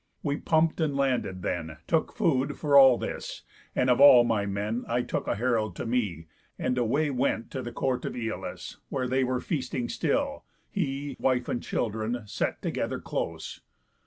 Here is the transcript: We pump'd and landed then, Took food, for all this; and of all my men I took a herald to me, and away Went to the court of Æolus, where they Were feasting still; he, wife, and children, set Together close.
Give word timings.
We 0.23 0.37
pump'd 0.37 0.81
and 0.81 0.97
landed 0.97 1.43
then, 1.43 1.77
Took 1.85 2.11
food, 2.13 2.57
for 2.57 2.75
all 2.75 2.97
this; 2.97 3.43
and 3.75 3.87
of 3.87 4.01
all 4.01 4.23
my 4.23 4.47
men 4.47 4.83
I 4.87 5.03
took 5.03 5.27
a 5.27 5.35
herald 5.35 5.75
to 5.75 5.85
me, 5.85 6.25
and 6.57 6.75
away 6.75 7.11
Went 7.11 7.51
to 7.51 7.61
the 7.61 7.71
court 7.71 8.03
of 8.05 8.13
Æolus, 8.13 8.77
where 8.89 9.07
they 9.07 9.23
Were 9.23 9.39
feasting 9.39 9.89
still; 9.89 10.43
he, 10.71 11.15
wife, 11.19 11.47
and 11.47 11.61
children, 11.61 12.23
set 12.25 12.63
Together 12.63 12.99
close. 12.99 13.61